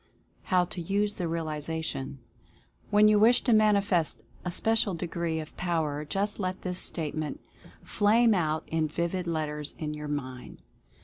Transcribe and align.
HOW 0.45 0.65
TO 0.65 0.81
USE 0.81 1.13
THE 1.17 1.27
REALIZATION. 1.27 2.17
When 2.89 3.07
you 3.07 3.19
wish 3.19 3.43
to 3.43 3.53
manifest 3.53 4.23
a 4.43 4.51
special 4.51 4.95
degree 4.95 5.39
of 5.39 5.55
Power 5.57 6.05
just 6.05 6.39
let 6.39 6.63
this 6.63 6.79
Statement 6.79 7.39
flame 7.83 8.33
out 8.33 8.63
in 8.65 8.87
vivid 8.87 9.27
let 9.27 9.45
ters 9.45 9.75
in 9.77 9.93
your 9.93 10.07
mind. 10.07 10.63